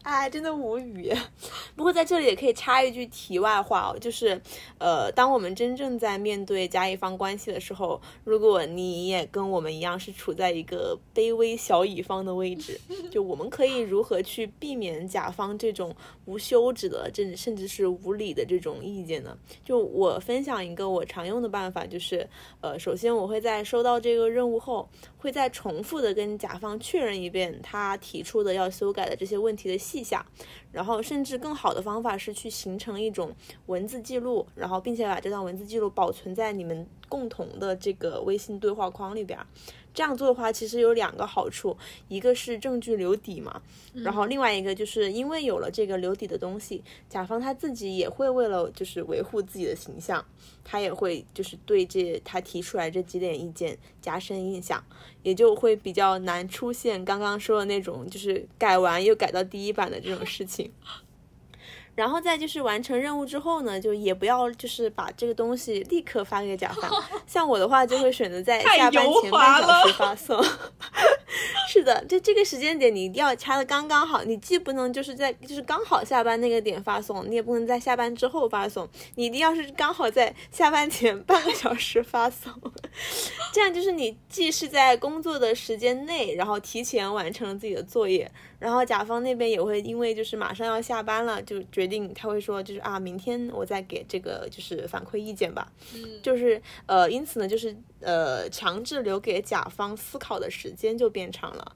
[0.04, 1.14] 哎，真的无语。
[1.76, 4.42] 不过在这里也可以插一句题外话哦，就是，
[4.80, 12.80] 呃，当我们真正在面对甲乙方关系的时候，如果你也跟我们一样是处在一个卑微小乙方的位置，
[13.12, 19.38] 就我们可以如何去避免甲方这种无休止的、甚甚至是无理的这种意见呢？
[19.64, 22.28] 就我分享一个我常用的办法，就是，
[22.62, 29.91] 呃，首先我会在收到这个任务后，会再重复的跟甲方确认一遍他提出的要修改的这些问题的。
[29.92, 30.26] 记下，
[30.72, 39.38] 然后甚至更好的方法是去形成一种文字记录，然后并且把这段文字记录保存在你们共同的这个微信对话框里边。
[39.94, 41.76] 这样做的话，其实有两个好处，
[42.08, 43.62] 一个是证据留底嘛，
[43.94, 50.26] 然后另外一个就是因为有了这个留底的东西，甲方他自己也会为了就是维护自己的形象，
[50.64, 54.82] 他也会就是对这他提出来这几点意见加深印象，
[55.24, 60.72] 也就会比较难出现刚刚说的那种就是改完又改到第一版的这种事情。
[61.96, 67.04] 然后再就是完成任务之后呢，就也不要就是把这个东西立刻发给甲方。
[67.28, 70.44] 像我的话，就会选择在下班前半小时发送。
[71.68, 82.52] 是的，就这个时间点你一定要掐的刚刚好，你既不能就是在就是刚好下班那个点发送，你也不能在下班之后发送，你一定要是刚好在下班前半个小时发送。
[83.54, 88.30] 这样就是你既是在工作的时间内，然后提前完成了自己的作业。
[88.62, 95.72] 然后甲方那边也会因为就是马上要下班了，就决定他会说就是啊，明天我再给这个就是反馈意见吧。
[95.96, 101.76] 嗯，就是呃，因此呢，就是呃，强制留给甲方思考的时间就变长了。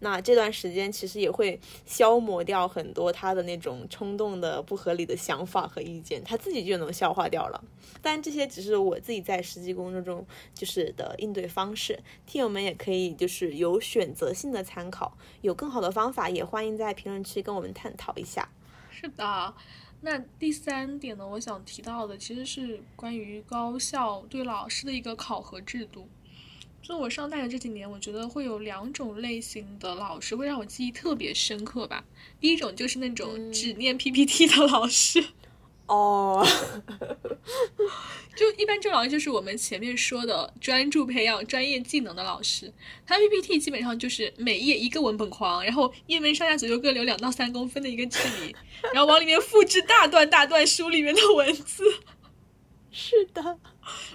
[0.00, 7.64] 那这段时间其实也会消磨掉很多他的那种冲动的、不合理的想法和意见，他自己就能消化掉了。
[8.02, 18.48] 但这些只是我自己在实际工作中就是的应对方式，听友们也可以就是有选择性的参考，有更好的方法也欢迎在评论区跟我们探讨一下。
[18.90, 19.54] 是的。
[20.02, 26.06] 那第三点呢，我想提到的其实是关于高校对老师的一个考核制度。
[26.86, 32.04] 就我上大学这几年，我觉得会有两种类型的老师会让我记忆特别深刻吧。
[32.38, 35.24] 第一种就是那种只念 PPT 的老师。
[35.86, 36.46] 哦，
[38.36, 42.72] 就一般这种老师就是我们前面说的专注培养专业技能的老师，
[43.04, 48.54] 他 PPT 基本上就是每页一个文本框，然后页面上下左右各留两到三公分的一个距离，
[48.94, 51.82] 然后往里面复制大段大段书里面的文字。
[52.90, 53.58] 是的，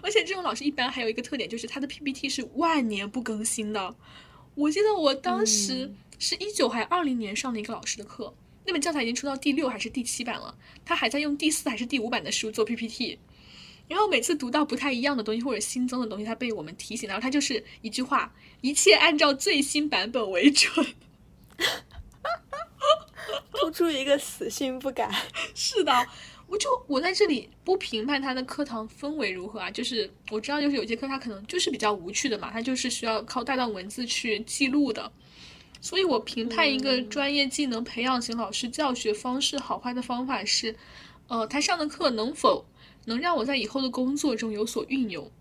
[0.01, 3.95] 而且这种老师一般还有一个特点，就是他的 PPT 是万年不更新的。
[4.55, 8.33] 我记得我当时是一九还二零年上的一个老师的课。
[8.63, 10.55] 那本教材已经出到第六还是第七版了，
[10.85, 13.17] 他还在用第四还是第五版的书做 PPT，
[13.87, 20.85] 然后每次读到不太一样的东西或者新增的东西，他被我们提醒，然后他就是一句话：一切按照最新版本为准，
[23.53, 25.09] 突出一个死性不改。
[25.55, 26.07] 是的，
[26.51, 35.09] 我就我在这里不评判他的课堂氛围如何啊，就是我知道就是有些课他可能就是比较无趣的嘛，他就是需要靠大段文字去记录的。
[35.79, 40.75] 所以，我评判一个专业技能培养型老师教学方式好坏的方法是，
[41.29, 42.65] 呃，他上的课能否
[43.05, 45.31] 能让我在以后的工作中有所运用？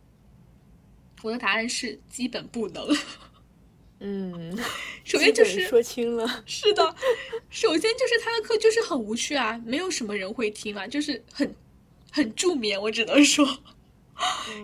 [1.22, 2.86] 我的答案是基本不能。
[4.00, 4.58] 嗯，
[5.04, 6.94] 首先就是说清了， 是的，
[7.50, 11.54] 首先就是他的课就是很无趣啊，没有什么人会听啊，就是很
[12.10, 13.46] 很助眠，我只能说。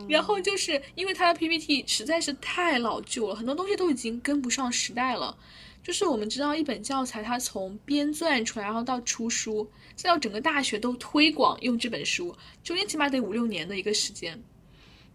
[0.09, 5.37] 然后就是因为他的 PPT 实在是太老旧了，很多东西都已经跟不上时代了。
[5.83, 14.42] 就是我们知道，一本教材它从编撰出来，然后到出书，再到整个大学都推广用这本书，中间起码得五六年的一个时间。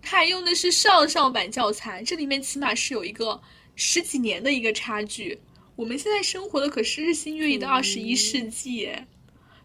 [0.01, 3.39] 他还用的是上上版教材，这里面起码是有一个
[3.75, 5.39] 十几年的一个差距。
[5.75, 8.89] 我们现在生活的可是日新月异的二十一世纪，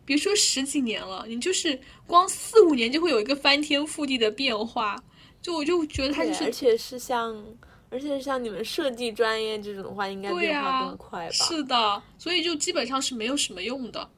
[0.05, 5.03] 别说十几年了，你就是光四五年就会有一个翻天覆地的变化。
[5.42, 7.45] 就我就觉得他就是，而且是像，
[7.90, 11.33] 而且像你们设计专业这种的话，应该变化更快吧？
[11.33, 14.09] 是的，所以就基本上是没有什么用的。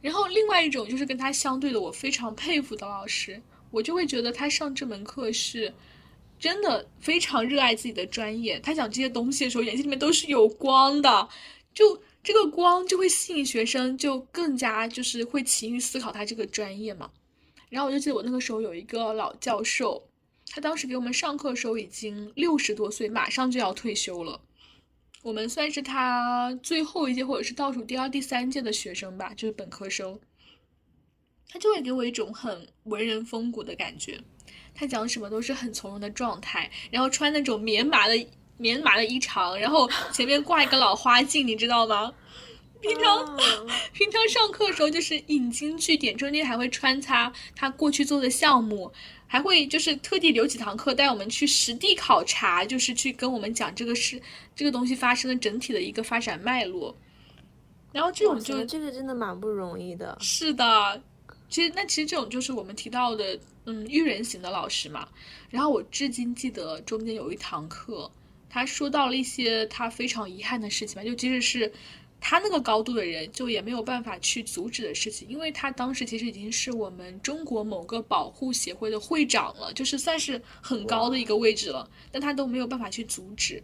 [0.00, 5.72] 然后另外一种就是跟他相对的，我非常佩服的老师，我就会觉得他上这门课是
[6.38, 8.58] 真的非常热爱自己的专业。
[8.60, 11.28] 他讲这些东西的时候，眼睛里面都是有光的，
[11.72, 12.02] 就。
[12.26, 17.10] 这个光就会吸引学生，就更加就是会勤于思考他这个专业嘛。
[17.68, 20.08] 然后我就记得我那个时候有一个老教授，
[20.46, 24.40] 他当时给我们上课的时候已经六十多岁，马上就要退休了。
[25.20, 30.18] 我们算是他最后一届或者是倒数第二、第三届的学生吧，就是本科生。
[31.46, 34.18] 他就会给我一种很文人风骨的感觉，
[34.74, 38.26] 他讲什么都是很从容的状态，然后穿那种棉麻的。
[38.56, 42.12] 棉麻的衣裳，然后前面挂一个老花镜，你知道吗？
[42.80, 43.36] 平常
[43.92, 48.92] 平常上课的时候就是引经据典，中间还会穿插他过去做的项目，
[49.26, 54.22] 还会就是特地留几堂课带我们去实地考察，就是去跟我们讲这个事
[54.54, 56.96] 这个东西发生的整体的一个发展脉络。
[57.90, 60.16] 然后这种就这个真的蛮不容易的。
[60.20, 61.02] 是的，
[61.54, 65.06] 其实那其实这种就是我们提到的嗯育人型的老师嘛。
[65.50, 68.10] 然后我至今记得中间有一堂课。
[68.50, 71.72] 他说到了一些他非常遗憾的事情吧，就即使是
[72.20, 83.62] 他那个高度的人，就也没有办法去阻止的事情，因为他当时其实已经是我们中国某个保护协会的会长了，就是算是很高的一个位置了，但他都没有办法去阻止。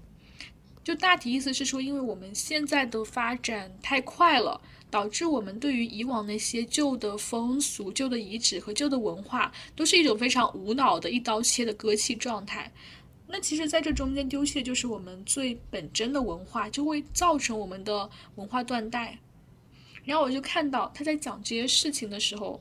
[0.85, 12.70] 就大体意思是说，因为我们现在的发展太快了，导致我们对于以往那些旧的风俗、旧的遗址和旧的文化，都是一种非常无脑的一刀切的割弃状态。
[13.26, 19.16] 那其实，在这中间丢弃的就是我们最本真的文化，就会造成我们的文化断代。
[20.05, 22.61] 然后我就看到他在讲这些事情的时候，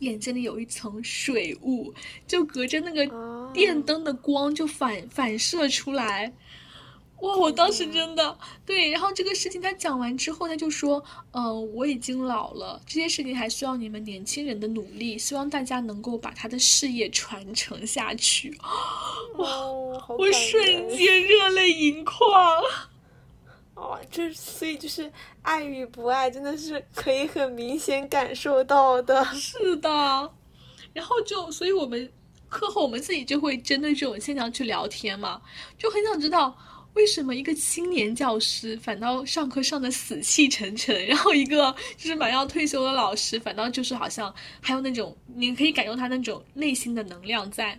[0.00, 1.94] 眼睛里有一层水雾，
[2.26, 6.30] 就隔着那个电灯的光就反反射出来。
[7.20, 7.36] 哇！
[7.36, 18.58] 我当时真的对，然后这个事情他讲完之后，他就说：“嗯，我已经老了，这些事情还需要你们年轻人的努力，希望大家能够把他的事业传承下去。”
[19.36, 19.48] 哇！
[20.08, 22.24] 我瞬间热泪盈眶。
[23.74, 25.10] 哦，这所以就是
[25.42, 29.24] 爱与不爱，真的是可以很明显感受到的。
[29.34, 30.32] 是的，
[30.92, 32.12] 然后就所以我们
[32.48, 35.42] 课后我们自己就会针对这种现象去聊天嘛，
[35.78, 36.56] 就很想知道。
[36.94, 47.78] 为什么一个青年教师反倒上课上的死气沉沉，然后一个就是马上要退休的老师反倒就是好像还有那种你可以感受他那种内心的能量在。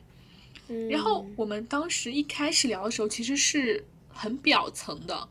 [0.68, 5.28] 嗯然后我们当时一开始聊的时候，其实是很表层的，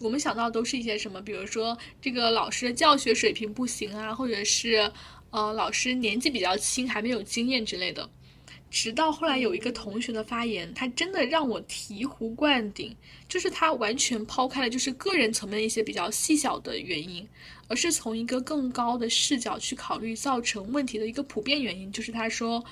[0.00, 4.90] 我们想到都是一些什么，比如说这个老师的教学水平不行啊，或者是
[5.30, 8.08] 呃老师年纪比较轻，还没有经验之类的。
[8.72, 12.96] 直到后来有一个同学的发言，他真的让我醍醐灌顶，
[13.28, 17.28] 就是他完全抛开了就是个人层面一些比较细小的原因，
[17.68, 22.64] 而是从一个更高的视角去考虑造成问题的一个普遍原因，就是他说，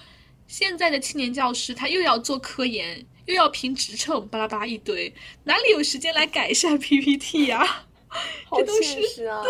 [0.48, 5.12] 现在的青年教师他又要做科研，又要评职称，巴拉巴拉一堆，
[5.44, 7.84] 哪里有时间来改善 PPT 呀、
[8.48, 9.42] 好这都是现实啊！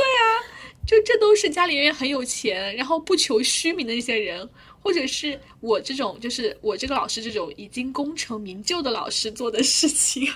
[0.84, 4.48] 就这都是家里人很有钱，然后不求虚名的那些人，
[4.80, 10.28] 或者是我这种，就是我这个老师这种已经功成名就的老师做的事情。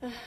[0.00, 0.12] 唉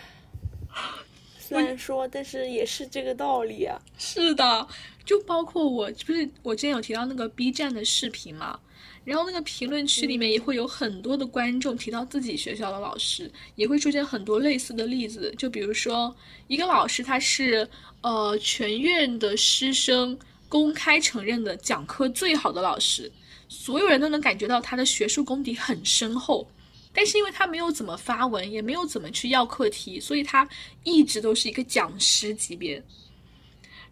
[1.40, 3.80] 虽然说，但是也是这个道理啊。
[4.00, 4.68] 是的，
[5.06, 8.60] 就包括我，不是我之前有提到那个 B 站的视频嘛，
[9.04, 16.16] 然后那个评论区里面也会有很多的观众提到自己学校的老师，也会出现很多类似的例子，就比如说
[16.48, 17.70] 一个老师他是
[18.02, 23.12] 呃全院的师生公开承认的讲课最好的老师，
[23.48, 26.50] 所有人都能感觉到他的学术功底很深厚。
[26.94, 30.48] 但是因为他没有怎么发文，也没有怎么去要课题，所以他
[30.84, 32.82] 一直都是一个讲师级别。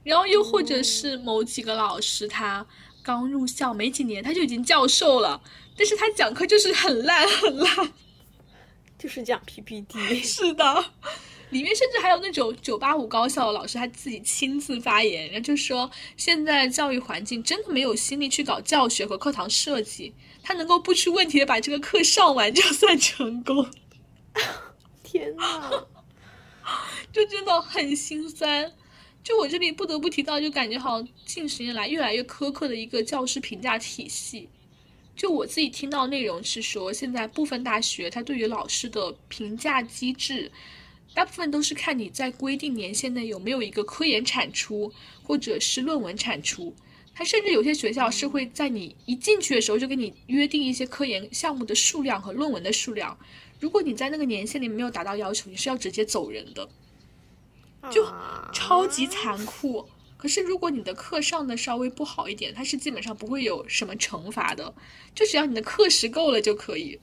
[0.04, 2.66] 然后又或者是某几个老师，他
[3.02, 5.42] 刚入校没几年，他就已经教授了，
[5.78, 7.94] 但是他讲课就是很烂很烂。
[8.98, 10.86] 就是讲 PPT，是的，
[11.54, 23.66] 里面甚至还有那种九八五高校的老师，他自己亲自发言，然后就说现在教育环境真的没有心力去搞教学和课堂设计，他能够不出问题的把这个课上完就算成功，
[25.04, 25.86] 天呐！
[27.14, 28.72] 就真的很心酸。
[29.24, 34.50] 就我这里不得不提到，就感觉好像近十年来越来越苛刻的一个教师评价体系。
[35.16, 40.52] 就我自己听到内容是说，现在部分大学它对于老师的评价机制，
[41.14, 44.92] 大部分都是看你在规定年限内有没有一个科研产出
[45.24, 46.74] 或者是论文产出。
[47.16, 53.16] 它甚至有些学校是会在你一进去的时候就给你约定一些科研项目的数量和论文的数量，
[53.60, 56.68] 如果你在那个年限里没有达到要求，你是要直接走人的。
[57.92, 59.88] 就啊超级残酷。
[60.18, 64.74] 可是如果你的课上的稍微不好一点，它是基本上不会有什么惩罚的，
[65.14, 66.98] 就只要你的课时够了就可以。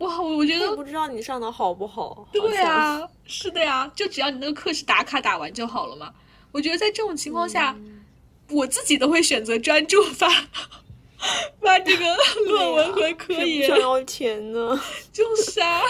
[0.00, 2.28] 哇，我我觉得我不知道你上的好不好。
[2.32, 6.12] 对好像，啊，是的呀，就只要你那个课时打卡打完就好了嘛。
[6.52, 7.76] 我觉得在这种情况下，
[8.50, 10.28] 我自己都会选择专注发
[11.60, 12.16] 发这个
[12.48, 13.76] 论文和科研不。
[13.76, 14.80] 想要钱呢？
[15.12, 15.80] 就是啊，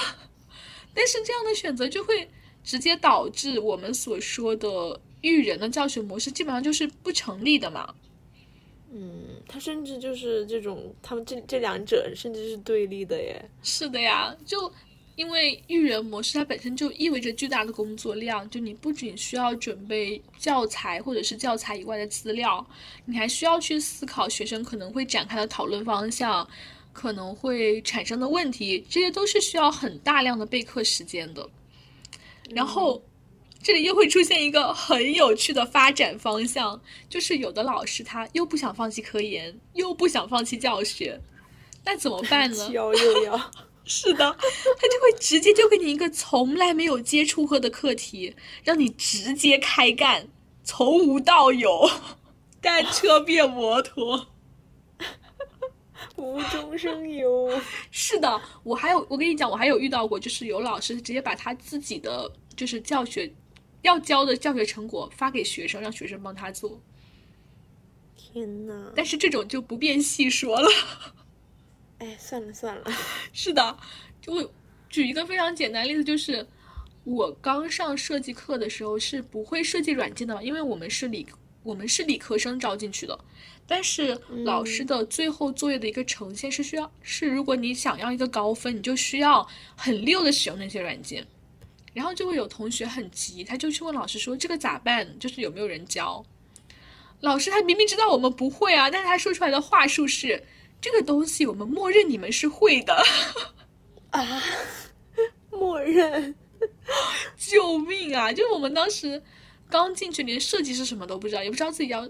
[0.95, 2.29] 但是这样的选择就会
[2.63, 7.95] 直接导致我们所说的育人的教学模式基本上就是不成立的嘛。
[8.93, 13.51] 嗯，他甚至就是这种，他们这这两者甚至是对立的耶。
[13.63, 14.73] 是的呀，就
[15.15, 22.67] 因为育人模式它本身就意味着巨大的工作量，就你不仅需要准备教材或者是教材以外的资料，
[23.05, 26.49] 你还需要去思考学生可能会展开的讨论方向，
[26.93, 31.49] 可能会产生的问题，这些都是需要很大量的备课时间的。
[32.51, 33.01] 然后，
[33.63, 41.21] 这里又会出现一个很有趣的发展方向，就是有的老师他又不想放弃科研，又不想放弃教学，
[41.85, 42.73] 那怎么办呢既？
[42.73, 43.51] 要 又要，
[43.85, 48.35] 是的，他就会直接就给你一个从来没有接触过的课题，
[48.65, 50.29] 让你直接开干，
[50.65, 51.91] 从无到有，
[52.63, 54.29] 单 车变摩托。
[56.17, 57.61] 无中生有。
[57.91, 63.31] 是的，我还有，我跟你讲，我还有遇到过，就是有老师直接把他自己的就是教学
[63.83, 66.81] 要交的教学成果发给学生，让学生帮他做。
[68.17, 68.93] 天呐！
[68.95, 70.69] 但是这种就不便细说了。
[71.99, 72.85] 哎，算了算了。
[73.33, 73.77] 是的，
[74.21, 74.53] 就
[74.89, 76.47] 举一个非常简单的例子，就是
[77.05, 81.27] 我刚上设计课的时候是不会设计软件的嘛，因为我们是理
[81.63, 83.19] 我们是理科生招进去的。
[83.67, 91.27] 但是老师的最后作业的一个呈现是需要是，如果你想要一个高分，你就需要很溜的使用那些软件。
[91.93, 95.19] 然后就会有同学很急，他就去问老师说：“这个咋办？
[95.19, 96.25] 就是有没有人教？”
[97.21, 100.43] 老师他明明知道我们不会啊，但是他说出来的话术是
[100.81, 103.05] ：“这个东西我们默认你们是会的。”
[104.11, 104.43] 啊，
[105.51, 106.35] 默认。
[107.39, 108.31] 救命啊！
[108.31, 109.23] 就是我们当时
[109.71, 112.07] 刚进去，连设计是什么都不知道，也不知道自己要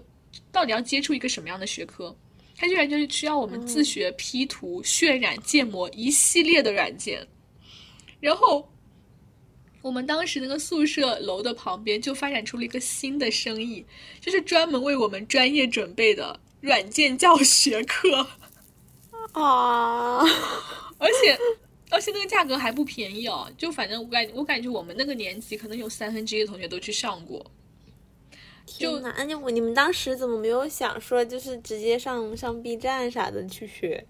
[0.51, 2.13] 到底要接触一个什么样的学科。
[2.57, 7.25] 它居然就是需要我们自学 P 图、渲染、建模一系列的软件。
[8.19, 8.70] 然后
[9.81, 13.85] 我们当时那个宿舍楼的旁边就发展出了一个新的生意，
[14.19, 18.27] 就是专门为我们专业准备的软件教学课
[19.33, 20.19] 啊，
[20.97, 21.37] 而且
[21.89, 27.45] 而且那个价格还不便宜哦，就反正我感我感觉我们那个年级可能有三分之一的同学都去上过。
[28.65, 29.13] 天哪！
[29.17, 34.05] 那你你们当时怎么没有想说，就是直接上上 B 站啥的去学？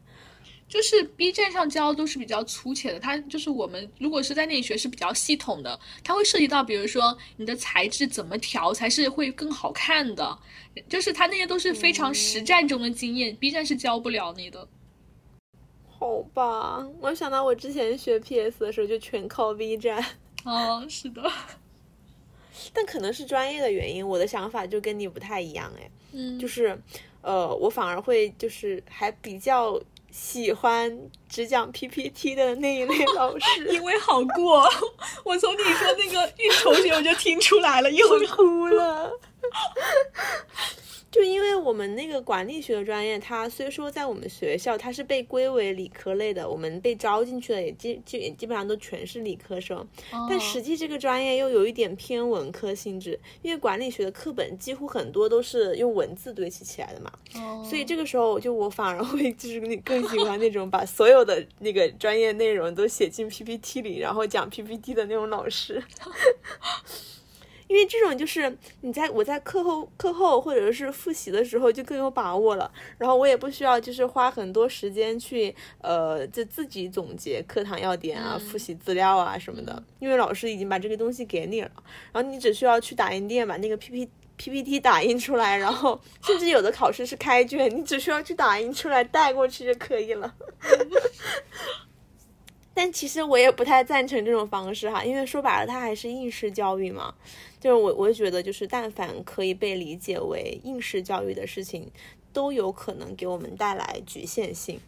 [0.72, 10.40] 就是 B 站上教都是比较粗浅的，它就是我们如果是在那里学是比较系统的，它会涉及到比如说你的材质怎么调才是会更好看的，
[10.88, 14.66] 就是它那些都是非常实战中的经验，B 站是教不了你的。
[16.00, 20.02] 好吧，我想到我之前学 PS 的时候就全靠 B 站。
[20.46, 21.30] 哦，是的。
[22.74, 26.80] 但可能是专业的原因，我的想法就跟你不太一样哎，嗯，就是，
[27.22, 29.80] 呃，我反而会就是还比较
[30.12, 34.68] 喜欢只讲 PPT 的那一类老师， 因为好过。
[35.24, 39.12] 我从你说那个运筹学我就听出来了，又哭了。
[41.12, 49.86] 就因为我们那个管理学的专业，它虽说在我们学校它是被归为理科类的，我们被招进去的也基基也基本上都全是理科生，
[50.30, 57.12] 但实际这个专业又有一点偏文科性质，因为管理学的课本几乎很多都是用文字堆砌起来的嘛，
[57.70, 65.84] 所以这个时候就我反而会就是你更喜欢那种把所有的那个专业内容都写进 PPT 里，然后讲 PPT 的那种老师。
[67.72, 81.72] 因为这种就是你在我在课后课后或者是复习的时候就更有把握了，然后我也不需要就是花很多时间去呃就自己总结课堂要点啊、复习资料啊什么的，因为老师已经把这个东西给你了，
[82.12, 90.36] 然后你只需要去打印店把那个 P P P P T 打印出来，然后甚至有的考试是开卷，你只需要去打印出来带过去就可以了。
[92.82, 97.14] 但其实我也不太赞成这种方式哈，因为说白了它还是应试教育嘛。
[97.60, 101.92] 就是我，我觉得就是，但凡可以被理解为应试教育的事情，
[102.34, 104.80] 都有可能给我们带来局限性。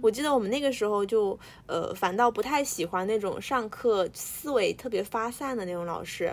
[0.00, 6.32] 我记得我们那个时候就，呃，反倒不太喜欢那种上课思维特别发散的那种老师。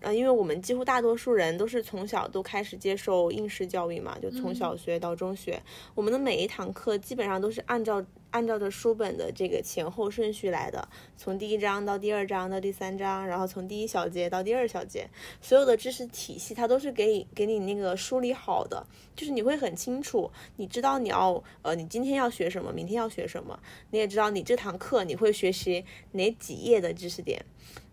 [0.00, 5.62] 呃，因为我们几乎大多数人都是从小都开始接受应试教育嘛，就从小学到中学，
[5.94, 15.08] 我们的每一堂课基本上都是按照按照着书本的这个前后顺序来的，从第一章到第二章到第三章，然后从第一小节到第二小节，
[15.40, 23.58] 所有的知识体系它都是给你给你那个梳理好的，就是你会很清楚，你知道你要呃你今天要学什么，明天要学什么，
[23.90, 27.44] 你也知道你这堂课你会学习哪几页的知识点。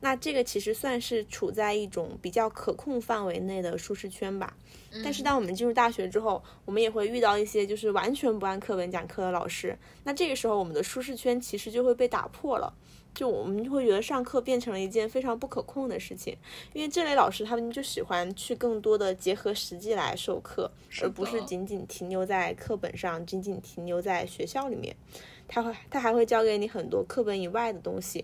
[0.02, 4.56] 那这个其实算是处在一种比较可控范围内的舒适圈吧。
[5.04, 9.78] 但是当我们进入大学之后，我们也会遇到一些就是完全不按课本讲课的老师。
[10.04, 12.74] 那这个时候，我们的舒适圈其实就会被打破了。
[13.16, 16.38] 就我们就会觉得上课变成了一件非常不可控的事情，
[16.74, 20.72] 因为这类老师他们就喜欢去更多的结合实际来授课，
[21.02, 24.96] 而不是仅仅停留在课本上，仅仅停留在学校里面。
[25.48, 28.24] 他会他还会教给你很多课本以外的东西。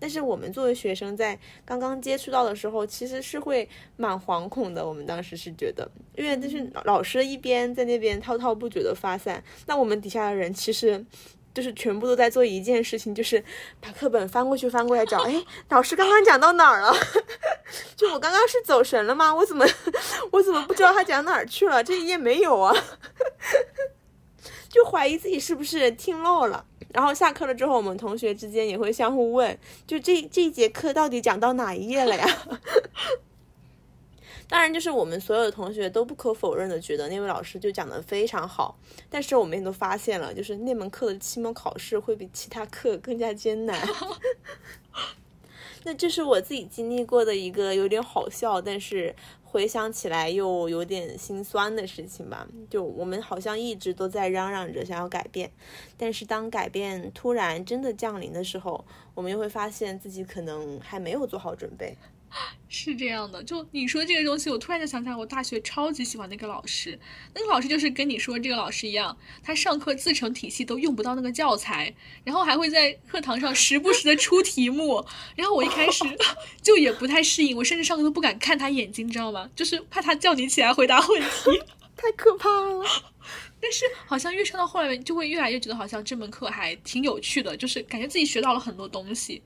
[0.00, 4.86] 但是我们作为学生，在刚刚接触到的时候，其实是会蛮惶恐的。
[4.86, 11.04] 我们当时是觉得，因为就是老师一边在那边滔滔不绝的发散，那我们底下的人其实
[11.52, 13.42] 就是全部都在做一件事情，就是
[13.80, 16.92] 把课本翻过去翻过来找， 哎，老师刚刚讲到哪儿了？
[17.96, 19.34] 就我刚刚是走神了吗？
[19.34, 19.66] 我怎么
[20.30, 21.82] 我怎么不知道他讲哪儿去了？
[21.82, 22.74] 这一页没有啊？
[24.68, 26.64] 就怀疑自己是不是听漏了。
[26.92, 29.56] 然后下课了之后，我们同学之间也会相互问，
[29.86, 32.26] 就这这一节课到底讲到哪一页了呀？
[34.48, 38.78] 当然，就是我们所有的同学都不可否认的觉得那位老师就讲的非常好，
[39.10, 43.78] 但是我们也都发现了，就是那门课的期末考试会比其他课更加艰难。
[45.84, 49.14] 那这是我自己经历过的一个有点好笑，但是。
[49.50, 55.50] 回想起来又有点心酸的事情吧，就我们好像一直都在嚷嚷着想要改变，
[55.96, 58.84] 但是当改变突然真的降临的时候，
[59.14, 61.96] 我们又会发现自己可能还没有做好准备。
[62.68, 66.98] 是这样的，就你说这个东西，我突然就想起来，我大学超级喜欢那个老师。
[67.34, 75.04] 那个老师就是跟你说这个老师一样，他上课自成体系，都用不到那个教材，然后还会在课堂上时不时的出题目。
[75.34, 76.04] 然后我一开始
[76.62, 79.48] 就也不太适应，我甚至上课都不敢看他眼睛，你知道吗？
[79.56, 81.62] 就是怕他叫你起来回答问题，
[81.96, 82.84] 太可怕了。
[83.60, 89.42] 但是好像越上到后来，就会越来越觉得好像这门课还挺有趣的，就是感觉自己学到了很多东西。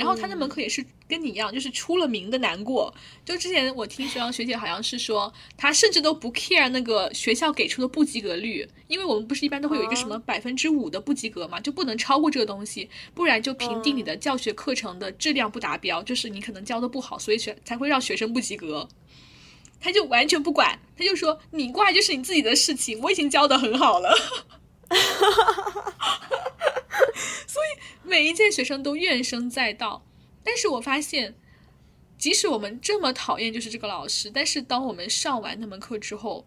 [0.00, 2.92] 然后他那门课也是跟你一样，就是出了名的难过。
[3.22, 18.88] 就之前我听学长学姐好像是说，他甚至都不 care 那个学校给出的不及格率，因为我们不是一般都会有一个什么百分之五的不及格嘛，就不能超过这个东西，不然就评定你的教学课程的质量不达标，就是你可能教的不好，所以学才会让学生不及格。
[19.82, 24.14] 他就完全不管，他就说你挂就是你自己的事情，我已经教的很好了。
[27.46, 27.66] 所以
[28.02, 30.04] 每一届学生都怨声载道，
[30.42, 31.36] 但是我发现，
[32.18, 36.46] 即使我们这么讨厌就是这个老师，但是当我们上完那门课之后。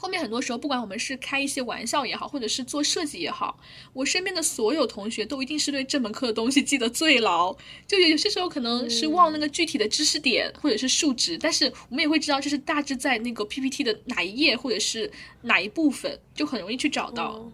[0.00, 3.58] 后面很多时候，不管我们是开一些玩笑也好，或者是做设计也好，
[3.92, 7.52] 我身边的所有同学都一定是对这门课的东西记得最牢。
[7.84, 15.10] 就有些时候可能是忘那个具体的知识点或者是数值，但是我们也会知道这是大致在那个 PPT 的哪一页或者是
[15.42, 17.50] 哪一部分，就很容易去找到。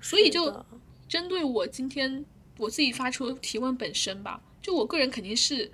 [0.00, 0.64] 所以就
[1.08, 2.24] 针对我今天
[2.58, 5.70] 我自己发出提问本身吧，就我个人肯定是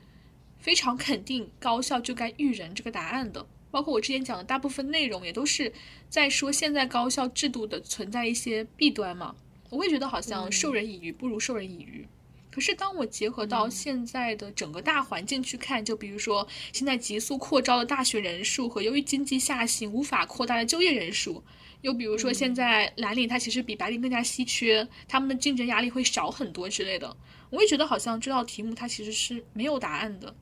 [0.58, 3.46] 非常肯定高校就该育人这个答案的。
[3.74, 5.72] 包括我之前讲的大部分内容，也都是
[6.08, 9.34] 在说现在高校制度的存在一些弊端嘛。
[9.68, 12.06] 我会觉得好像授人以鱼不如授人以渔。
[12.52, 21.42] 可是当我结合到现在的整个大环境去看，就比如说现在急速扩招的大学人数和由于经济下行无法扩大的就业人数，
[21.80, 27.16] 又比如说现在蓝领它其实比白领更加稀缺，他们的竞争压力会少很多之类的，
[27.50, 30.32] 我也觉得好像这道题目它其实是没有答案的。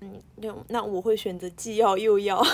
[0.00, 2.42] 嗯，那那我会选择既要又要。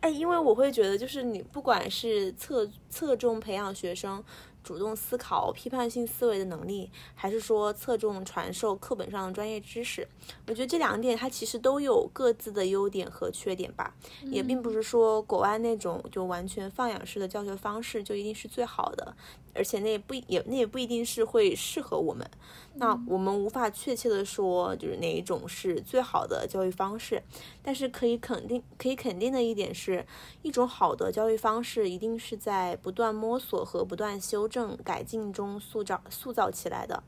[0.00, 4.22] 哎，因为我会觉得，就是你不管是侧侧重培养学生
[4.62, 10.06] 主动思考、批判性思维的能力，还是说侧重传授课本上的专业知识，
[10.46, 13.94] 我觉得这两点它其实都有各自的优点和缺点吧。
[14.24, 19.16] 也并不是说国外那种就完全放养式的教学方式就一定是最好的。
[19.56, 22.28] 而且那也不也那也不一定是会适合我们，
[22.74, 27.22] 那我们无法确切的说就是哪一种是最好的教育方式，
[27.62, 30.06] 但是可以肯定可以肯定的一点是，
[30.42, 37.02] 一种好的教育方式一定是在不断摸索和不断修正改进中塑造塑造起来的。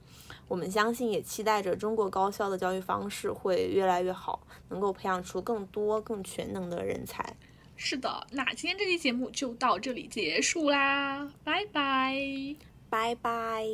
[0.49, 4.41] 我们相信也期待着中国高校的教育方式会越来越好，
[4.71, 7.37] 能够培养出更多更全能的人才。
[7.79, 12.57] 是的那今天这期节目就到这里结束啦拜拜。
[12.91, 13.67] 拜拜。